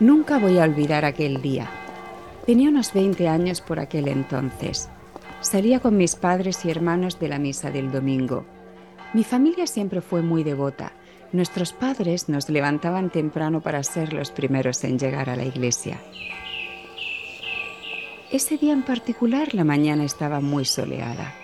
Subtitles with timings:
[0.00, 1.70] Nunca voy a olvidar aquel día.
[2.46, 4.88] Tenía unos 20 años por aquel entonces.
[5.40, 8.44] Salía con mis padres y hermanos de la misa del domingo.
[9.12, 10.92] Mi familia siempre fue muy devota.
[11.32, 16.00] Nuestros padres nos levantaban temprano para ser los primeros en llegar a la iglesia.
[18.32, 21.34] Ese día en particular la mañana estaba muy soleada.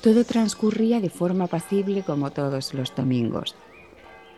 [0.00, 3.54] Todo transcurría de forma apacible como todos los domingos.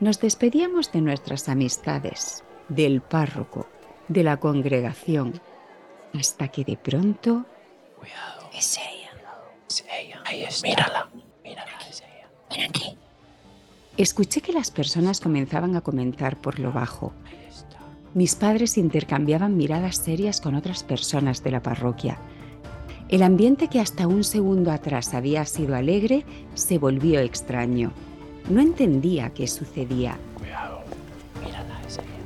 [0.01, 3.69] Nos despedíamos de nuestras amistades, del párroco,
[4.09, 5.41] de la congregación,
[6.19, 7.45] hasta que de pronto...
[7.99, 8.49] Cuidado.
[8.55, 9.11] Es ella.
[9.69, 10.23] Es ella.
[10.25, 10.69] Ahí está.
[10.69, 11.09] Mírala.
[11.43, 11.73] Mírala.
[11.89, 12.29] Es ella.
[12.51, 12.99] Ven aquí.
[13.97, 17.13] Escuché que las personas comenzaban a comentar por lo bajo.
[18.13, 22.19] Mis padres intercambiaban miradas serias con otras personas de la parroquia.
[23.09, 27.93] El ambiente que hasta un segundo atrás había sido alegre se volvió extraño.
[28.49, 30.19] No entendía qué sucedía.
[30.39, 30.74] Cuidado.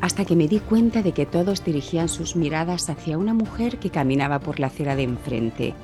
[0.00, 3.90] Hasta que me di cuenta de que todos dirigían sus miradas hacia una mujer que
[3.90, 5.74] caminaba por la acera de enfrente,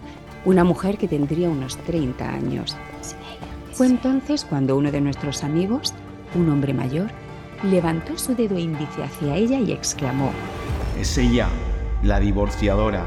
[0.45, 2.77] una mujer que tendría unos 30 años.
[3.73, 5.95] Fue entonces cuando uno de nuestros amigos,
[6.35, 7.11] un hombre mayor,
[7.63, 10.31] levantó su dedo índice hacia ella y exclamó,
[10.99, 11.49] Es ella,
[12.03, 13.05] la divorciadora.